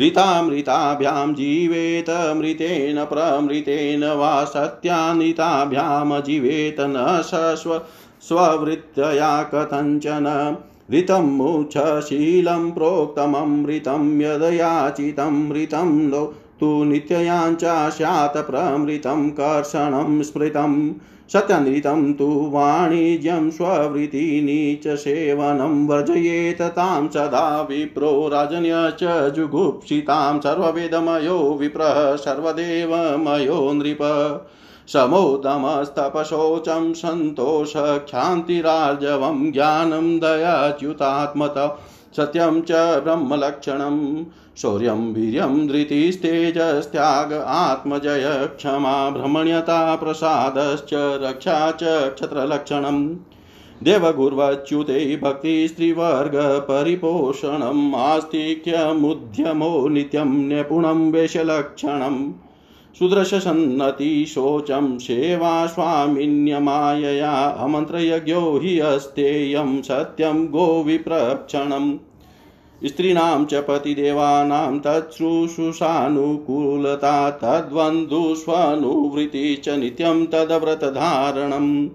[0.00, 7.80] ऋतामृताभ्यां जीवेत मृतेन प्रमृतेन वा सत्यानृताभ्यां जीवेत न सस्व
[8.28, 10.56] स्ववृत्तया कथञ्चन।
[10.92, 16.10] ऋतं मुच्छशीलं प्रोक्तममृतं यदयाचितं, ऋतं
[16.60, 20.90] तु नित्ययाञ्चा स्यात् प्रमृतं कर्षणं स्मृतम्
[21.32, 32.16] सत्यनृतं तु वाणिज्यं स्ववृत्तिनी च सेवनं, वर्जयेत तां सदा विप्रो राजन्य च जुगुप्सितां, सर्ववेदमयो विप्रः,
[32.16, 33.98] सर्वदेवमयो नृप।
[34.88, 41.76] समोदमस्तपशोचं सन्तोषक्षान्तिरार्जवं ज्ञानं दयाच्युतात्मत,
[42.16, 44.24] सत्यं च ब्रह्मलक्षणं,
[44.56, 53.16] शौर्यं वीर्यं धृतिस्तेजस्त्याग आत्मजय क्षमा भ्रमण्यता प्रसादश्च, रक्षा च क्षत्रलक्षणम्
[53.82, 62.32] देवगुर्वच्युते भक्तिस्त्रिवर्गपरिपोषणम् आस्तिक्यमुद्यमो नित्यं निपुणं वेशलक्षणम्।
[62.98, 71.98] सुदृशसन्नति शोचं सेवा स्वामिन्यमायया, अमन्त्रयज्ञो हि अस्तेयं सत्यं गोविप्रक्षणम्
[72.84, 81.88] स्त्रीणां च पतिदेवानां तच्छ्रूषुषानुकूलता तद्वन्द्वुष्वनुवृत्ति च नित्यं तद्व्रतधारणम्।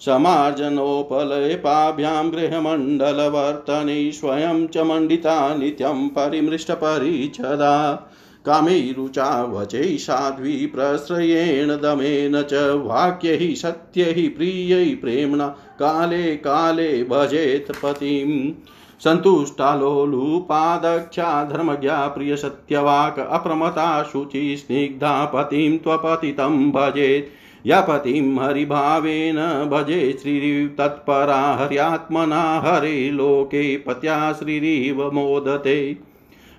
[0.00, 8.06] समार्जनोपलेपाभ्यां गृहमण्डलवर्तने स्वयं च मण्डिता, नित्यं परिमृष्टपरिच्छदा
[8.46, 18.62] कामैरुचा वचै साध्वी प्रश्रयेण दमेन च वाक्यैः सत्यैः प्रियै प्रेम्णा काले काले भजेत् पतिम्।
[19.04, 32.62] सन्तुष्टालोलुपादक्षा धर्मज्ञा प्रियसत्यवाक् अप्रमता शुचि स्निग्धा पतिं त्वपतितं भजेत्। या पतिं हरिभावेन भजे श्रीतत्परा हर्यात्मना
[32.64, 36.13] हरे लोके पत्या श्रीरिव मोदते।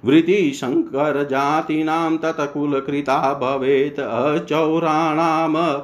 [0.05, 5.83] वृत्तिशङ्करजातीनां तत्कुलकृता भवेत् अचौराणां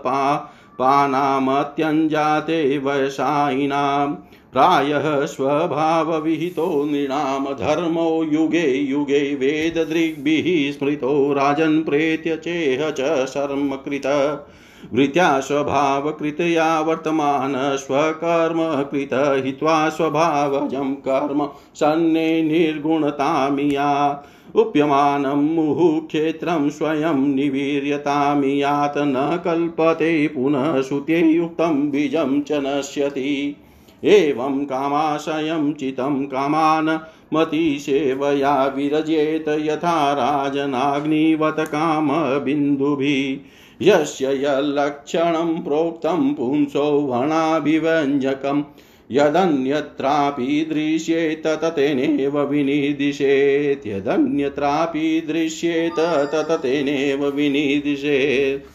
[0.80, 4.16] पानामत्यञ्जाते वयसायिनां
[4.54, 14.04] प्रायः स्वभावविहितो नृणां धर्मो युगे युगे वेददृग्भिः स्मृतो राजन् प्रेत्य चेह च शर्मकृत।
[14.94, 24.24] वृत्या स्वभावकृतया वर्तमान स्वकर्मकृत हित्वा स्वभावजं कर्म, सन्ने निर्गुणतामिया
[24.56, 33.56] उप्यमानं मुहुक्षेत्रं स्वयं निवीर्यतामियात् न कल्पते पुनः श्रुते युक्तं बीजं च नश्यति।
[34.04, 37.00] एवं कामाशयं चितं कामान्,
[37.34, 48.64] मतिसेवया विरजेत यथा राजनाग्निवत कामबिन्दुभिः। यस्य यल्लक्षणं प्रोक्तं पुंसो वणाभिव्यञ्जकम्
[49.12, 56.00] यदन्यत्रापि दृश्येत ततेनेव विनिर्दिशेत् यदन्यत्रापि दृश्येत
[56.50, 58.70] ततेनेव विनिर्दिशेत्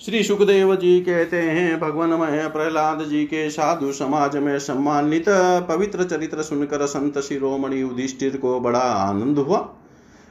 [0.00, 5.24] श्री सुखदेव जी कहते हैं, भगवान मय प्रहलाद जी के साधु समाज में सम्मानित
[5.68, 9.58] पवित्र चरित्र सुनकर संत शिरोमणि युधिष्ठिर को बड़ा आनंद हुआ।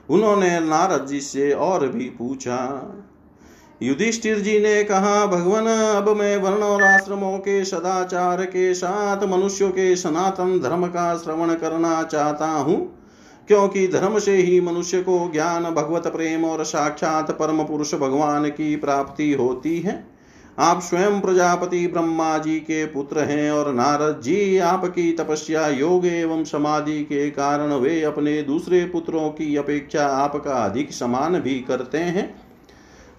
[0.09, 2.95] उन्होंने नारद जी से और भी पूछा,
[3.81, 9.69] युधिष्ठिर जी ने कहा, भगवान, अब मैं वर्ण और आश्रमों के सदाचार के साथ मनुष्यों
[9.69, 12.77] के सनातन धर्म का श्रवण करना चाहता हूँ,
[13.47, 18.75] क्योंकि धर्म से ही मनुष्य को ज्ञान, भगवत प्रेम और साक्षात परम पुरुष भगवान की
[18.75, 20.08] प्राप्ति होती है।
[20.59, 26.43] आप स्वयं प्रजापति ब्रह्मा जी के पुत्र हैं और नारद जी आपकी तपस्या, योग एवं
[26.43, 32.41] समाधि के कारण वे अपने दूसरे पुत्रों की अपेक्षा आपका अधिक समान भी करते हैं।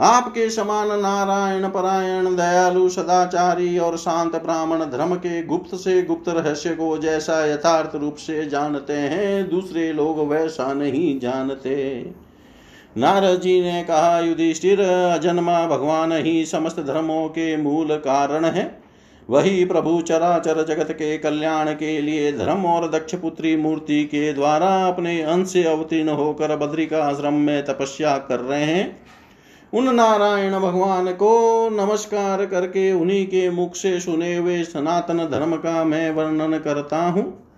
[0.01, 6.70] आपके समान नारायण परायण, दयालु, सदाचारी और शांत ब्राह्मण धर्म के गुप्त से गुप्त रहस्य
[6.70, 12.30] को जैसा यथार्थ रूप से जानते हैं, दूसरे लोग वैसा नहीं जानते।
[12.97, 18.80] नारद जी ने कहा, युधिष्ठिर अजन्मा भगवान ही समस्त धर्मों के मूल कारण है।
[19.28, 24.68] वही प्रभु चराचर जगत के कल्याण के लिए धर्म और दक्ष पुत्री मूर्ति के द्वारा
[24.86, 29.01] अपने अंश से अवतीर्ण होकर बद्रिका आश्रम में तपस्या कर रहे हैं।
[29.72, 35.84] उन नारायण भगवान को नमस्कार करके उन्हीं के मुख से सुने हुए सनातन धर्म का
[35.84, 37.49] मैं वर्णन करता हूँ।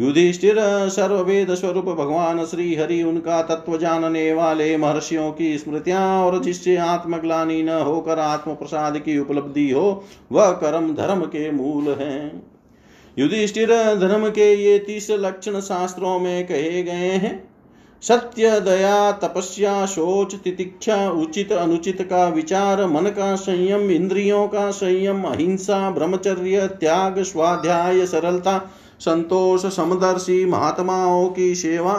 [0.00, 0.56] युधिष्ठिर
[0.88, 7.62] सर्ववेद स्वरूप भगवान श्री हरि उनका तत्व जानने वाले महर्षियों की स्मृतियाँ और जिससे आत्मग्लानी
[7.62, 12.42] न होकर आत्म प्रसाद की उपलब्धि हो, वह कर्म धर्म के मूल है।
[13.18, 17.48] युधिष्ठिर, धर्म के ये तीस लक्षण शास्त्रों में कहे गए हैं।
[18.02, 25.22] सत्य, दया, तपस्या, शोच, तितिक्षा, उचित, अनुचित का विचार, मन का संयम, इंद्रियों का संयम,
[25.22, 28.70] अहिंसा, ब्रह्मचर्य, त्याग, स्वाध्याय, सरलता
[29.00, 31.94] संतोष समदर्शी महात्माओं की सेवा,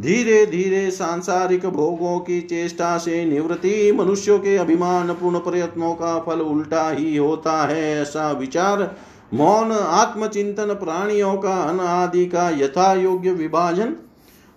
[0.00, 6.40] धीरे धीरे सांसारिक भोगों की चेष्टा से निवृत्ति, मनुष्यों के अभिमान पूर्ण प्रयत्नों का फल
[6.40, 8.96] उल्टा ही होता है, ऐसा विचार
[9.34, 13.94] मौन, आत्मचिंतन, प्राणियों का अन आदि का यथा योग्य विभाजन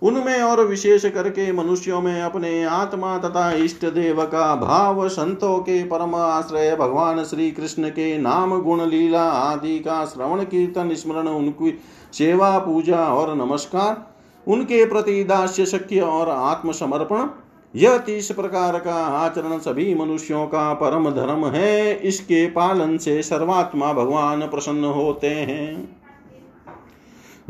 [0.04, 5.84] उनमें और विशेष करके मनुष्यों में अपने आत्मा तथा इष्ट देव का भाव संतों के
[5.84, 11.78] परम आश्रय भगवान श्री कृष्ण के नाम गुण लीला आदि का श्रवण, कीर्तन, स्मरण, उनकी
[12.12, 14.14] सेवा, पूजा और नमस्कार,
[14.48, 17.28] उनके प्रति दास्य शक्य और आत्मसमर्पण,
[17.74, 23.92] यह तीस प्रकार का आचरण सभी मनुष्यों का परम धर्म है। इसके पालन से सर्वात्मा
[23.92, 26.03] भगवान प्रसन्न होते हैं।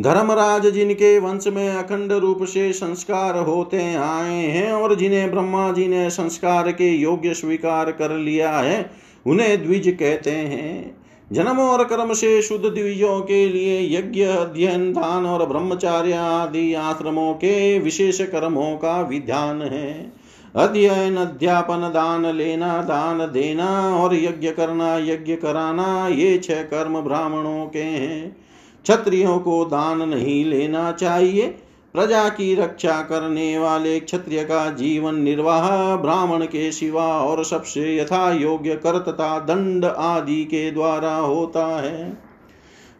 [0.00, 5.88] धर्मराज जिनके वंश में अखंड रूप से संस्कार होते आए हैं और जिन्हें ब्रह्मा जी
[5.88, 8.90] ने संस्कार के योग्य स्वीकार कर लिया है,
[9.26, 15.26] उन्हें द्विज कहते हैं। जन्म और कर्म से शुद्ध द्विजों के लिए यज्ञ, अध्ययन, दान
[15.26, 20.12] और ब्रह्मचार्य आदि आश्रमों के विशेष कर्मों का विधान है।
[20.56, 27.66] अध्ययन, अध्यापन, दान लेना, दान देना और यज्ञ करना, यज्ञ कराना, ये छह कर्म ब्राह्मणों
[27.66, 28.43] के हैं।
[28.84, 31.46] क्षत्रियों को दान नहीं लेना चाहिए।
[31.94, 38.30] प्रजा की रक्षा करने वाले क्षत्रिय का जीवन निर्वाह, ब्राह्मण के सिवा और सबसे यथा
[38.32, 42.16] योग्य कर तथा दंड आदि के द्वारा होता है।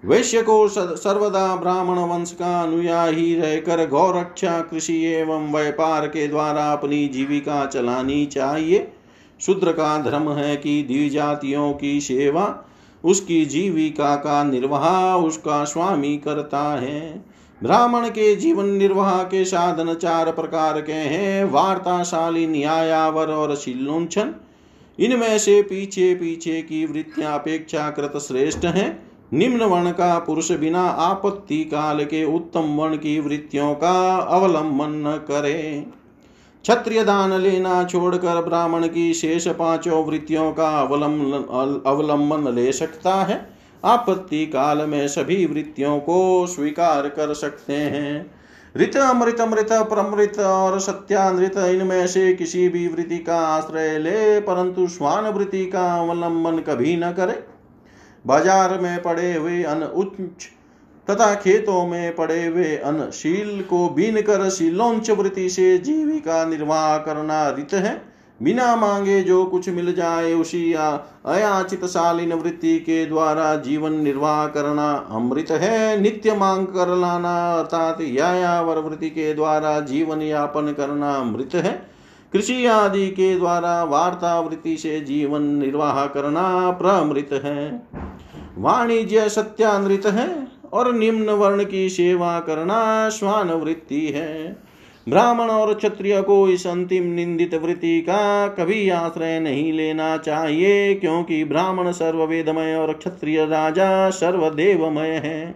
[0.05, 7.09] वैश्य को सर्वदा ब्राह्मण वंश का अनुयायी रहकर गौरक्षा, कृषि एवं व्यापार के द्वारा अपनी
[7.09, 8.93] जीविका चलानी चाहिए।
[9.41, 12.45] शूद्र का धर्म है कि द्विजातियों की सेवा
[13.05, 17.25] उसकी जीविका का निर्वाह उसका स्वामी करता है।
[17.63, 24.35] ब्राह्मण के जीवन निर्वाह के साधन चार प्रकार के हैं, वार्ताशाली, न्यायावर और शिलोचन।
[24.99, 31.65] इनमें से पीछे पीछे की वृत्तियाँ अपेक्षाकृत श्रेष्ठ हैं। निम्न वर्ण का पुरुष बिना आपत्ति
[31.65, 35.87] काल के उत्तम वर्ण की वृत्तियों का अवलंबन न करे।
[36.65, 43.37] क्षत्रिय दान लेना छोड़कर ब्राह्मण की शेष पाँचों वृत्तियों का अवलंबन ले सकता है।
[43.83, 48.25] आपत्ति काल में सभी वृत्तियों को स्वीकार कर सकते हैं।
[48.75, 54.87] ऋत अमृत अमृत प्रमृत और सत्यानृत, इनमें से किसी भी वृत्ति का आश्रय ले, परंतु
[54.89, 57.43] स्वान वृत्ति का अवलंबन कभी न करे।
[58.25, 60.49] बाज़ार में पड़े हुए अन उच्च
[61.11, 66.97] तथा खेतों में पड़े हुए अन शील को बीन कर शीलोंच वृत्ति से जीविका निर्वाह
[66.99, 68.03] करना रित है।
[68.43, 74.93] बिना मांगे जो कुछ मिल जाए उसी अयाचित शालीन वृत्ति के द्वारा जीवन निर्वाह करना
[75.11, 81.55] अमृत है। नित्य मांग कर लाना अर्थात यायावर वृत्ति के द्वारा जीवन यापन करना अमृत
[81.55, 81.73] है।
[82.33, 87.89] कृषि आदि के द्वारा वार्ता वृत्ति से जीवन निर्वाह करना प्रमृत है।
[88.59, 94.57] वाणिज्य सत्यानृत है। और निम्न वर्ण की सेवा करना श्वान वृत्ति है।
[95.09, 101.45] ब्राह्मण और क्षत्रिय को इस अंतिम निंदित वृत्ति का कभी आश्रय नहीं लेना चाहिए, क्योंकि
[101.45, 105.55] ब्राह्मण सर्ववेदमय और क्षत्रिय राजा सर्वदेवमय है।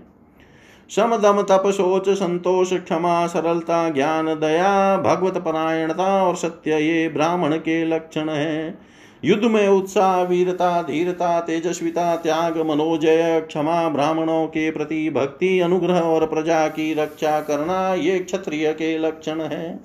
[0.91, 7.85] समदम तप सोच संतोष, क्षमा, सरलता, ज्ञान, दया, भगवत परायणता और सत्य ये ब्राह्मण के
[7.85, 8.79] लक्षण हैं।
[9.25, 16.27] युद्ध में उत्साह वीरता, धीरता, तेजस्विता, त्याग, मनोजय, क्षमा, ब्राह्मणों के प्रति भक्ति, अनुग्रह और
[16.27, 19.81] प्रजा की रक्षा करना ये क्षत्रिय के लक्षण है।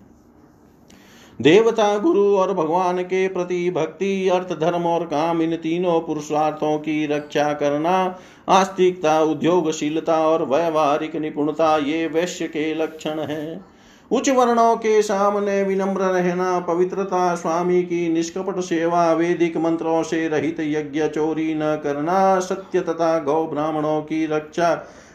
[1.41, 7.05] देवता, गुरु और भगवान के प्रति भक्ति, अर्थ, धर्म और काम, इन तीनों पुरुषार्थों की
[7.05, 8.19] रक्षा करना,
[8.49, 13.72] आस्तिकता, उद्योगशीलता और व्यवहारिक निपुणता ये वैश्य के लक्षण है।
[14.11, 20.59] उच्च वर्णों के सामने विनम्र रहना, पवित्रता स्वामी की निष्कपट सेवा, वैदिक मंत्रों से रहित
[20.59, 24.73] यज्ञ चोरी न करना, सत्य तथा गौ ब्राह्मणों की रक्षा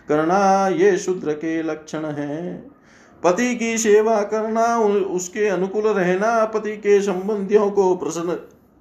[0.08, 2.52] करना, ये शूद्र के लक्षण है।
[3.22, 8.38] पति की सेवा करना उसके अनुकूल रहना, पति के संबंधियों को प्रसन्न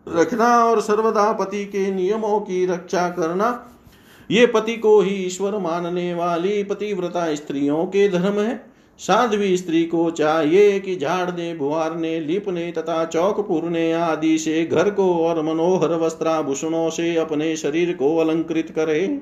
[0.07, 3.49] रखना और सर्वदा पति के नियमों की रक्षा करना,
[4.31, 10.11] ये पति को ही ईश्वर मानने वाली पतिव्रता स्त्रियों के धर्म है। साध्वी स्त्री को
[10.11, 16.89] चाहिए कि झाड़ने, बुहारने, लिपने तथा चौक पूरने आदि से घर को और मनोहर वस्त्राभूषणों
[16.89, 19.21] से अपने शरीर को अलंकृत करे।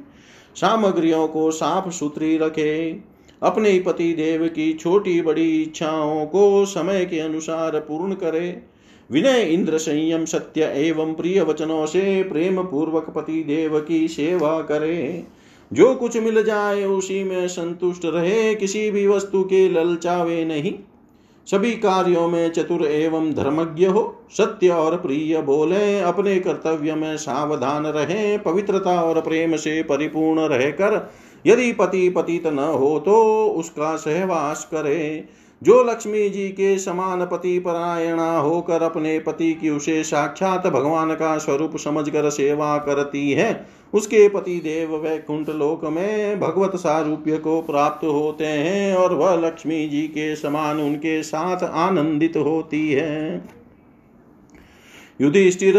[0.55, 2.99] सामग्रियों को साफ़ सुथरी रखे।
[3.43, 8.61] अपने पति देव की छोटी बड़ी इच्छाओं को समय के अनुसार पूर्ण करे।
[9.11, 15.23] विनय इंद्र संयम, सत्य एवं प्रिय वचनों से प्रेम पूर्वक पति देव की सेवा करे।
[15.73, 20.73] जो कुछ मिल जाए उसी में संतुष्ट रहे, किसी भी वस्तु के ललचावे नहीं।
[21.51, 27.85] सभी कार्यों में चतुर एवं धर्मज्ञ हो, सत्य और प्रिय बोले, अपने कर्तव्य में सावधान
[27.85, 31.13] रहे, पवित्रता और प्रेम से परिपूर्ण रहकर,
[31.45, 35.29] यदि पति पतित न हो तो उसका सहवास करे।
[35.63, 41.37] जो लक्ष्मी जी के समान पति परायणा होकर अपने पति की उसे साक्षात भगवान का
[41.37, 43.65] स्वरूप समझकर सेवा करती है
[43.95, 49.87] उसके पति देव वैकुंठ लोक में भगवत सारूप्य को प्राप्त होते हैं और वह लक्ष्मी
[49.87, 53.43] जी के समान उनके साथ आनंदित होती है।
[55.21, 55.75] युधिष्ठिर,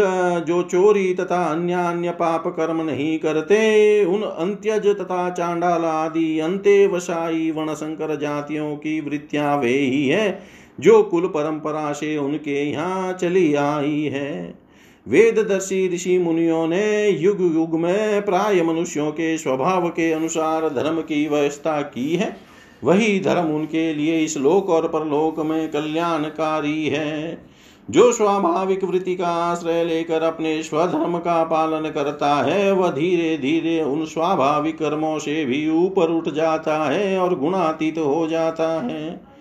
[0.47, 6.87] जो चोरी तथा अन्य अन्य पाप कर्म नहीं करते, उन अंत्यज तथा चांडाल आदि अंत्य
[6.87, 10.39] वसाई वर्ण शंकर जातियों की वृत्तियाँ वे ही है,
[10.79, 14.66] जो कुल परंपरा से उनके यहाँ चली आई है।
[15.07, 21.27] वेददर्शी ऋषि मुनियों ने युग युग में प्राय मनुष्यों के स्वभाव के अनुसार धर्म की
[21.27, 22.37] व्यवस्था की है।
[22.83, 27.45] वही धर्म उनके लिए इस लोक और परलोक में कल्याणकारी है।
[27.91, 33.83] जो स्वाभाविक वृत्ति का आश्रय लेकर अपने स्वधर्म का पालन करता है, वह धीरे धीरे
[33.83, 39.36] उन स्वाभाविक कर्मों से भी ऊपर उठ जाता है और गुणातीत हो जाता है।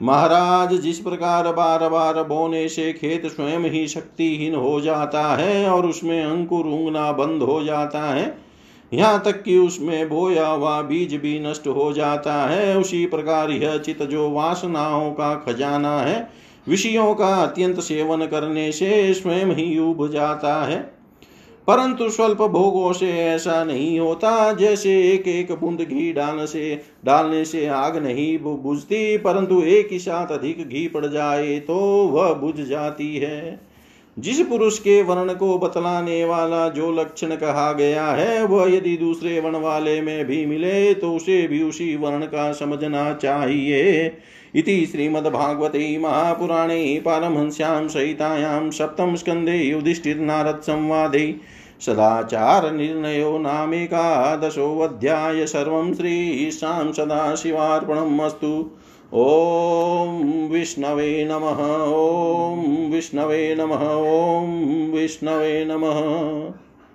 [0.00, 5.86] महाराज, जिस प्रकार बार बार बोने से खेत स्वयं ही शक्तिहीन हो जाता है और
[5.86, 8.36] उसमें अंकुर उंगना बंद हो जाता है,
[8.92, 13.76] यहाँ तक कि उसमें बोया हुआ बीज भी नष्ट हो जाता है, उसी प्रकार यह
[13.78, 16.28] चित जो वासनाओं का खजाना है,
[16.68, 20.78] विषयों का अत्यंत सेवन करने से स्वयं ही उब जाता है।
[21.66, 27.44] परंतु स्वल्प भोगों से ऐसा नहीं होता, जैसे एक एक बूंद घी डालने से डालने
[27.44, 31.76] से आग नहीं बुझती, परंतु एक ही साथ अधिक घी पड़ जाए तो
[32.08, 33.60] वह बुझ जाती है।
[34.16, 39.40] जिस पुरुष के वर्ण को बतलाने वाला जो लक्षण कहा गया है, वह यदि दूसरे
[39.40, 44.12] वर्ण वाले में भी मिले तो उसे भी उसी वर्ण का समझना चाहिए।
[44.54, 51.26] इति श्रीमद्भागवते महापुराणे पारमहंस्यां सहितायां सप्तम स्कन्धे युधिष्ठिर्नारदसंवादे
[51.80, 58.70] सदाचारनिर्णयो नामेकादशोऽध्याय सर्वं श्रीशां सदाशिवार्पणम् अस्तु
[59.16, 66.63] ॐ विष्णवे नमः, ॐ विष्णवे नमः, ॐ विष्णवे नमः।